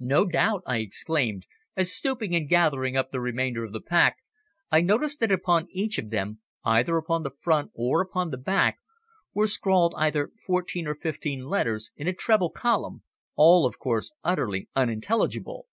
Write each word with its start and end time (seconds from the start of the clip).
"No 0.00 0.24
doubt," 0.26 0.64
I 0.66 0.78
exclaimed, 0.78 1.46
as, 1.76 1.92
stooping 1.92 2.34
and 2.34 2.48
gathering 2.48 2.96
up 2.96 3.10
the 3.10 3.20
remainder 3.20 3.62
of 3.62 3.72
the 3.72 3.80
pack, 3.80 4.16
I 4.72 4.80
noticed 4.80 5.20
that 5.20 5.30
upon 5.30 5.68
each 5.70 5.98
of 5.98 6.10
them, 6.10 6.40
either 6.64 6.96
upon 6.96 7.22
the 7.22 7.30
front 7.38 7.70
or 7.74 8.00
upon 8.00 8.30
the 8.30 8.38
back, 8.38 8.80
were 9.32 9.46
scrawled 9.46 9.94
either 9.96 10.32
fourteen 10.44 10.88
or 10.88 10.96
fifteen 10.96 11.44
letters 11.44 11.92
in 11.94 12.08
a 12.08 12.12
treble 12.12 12.50
column, 12.50 13.04
all, 13.36 13.66
of 13.66 13.78
course, 13.78 14.10
utterly 14.24 14.68
unintelligible. 14.74 15.68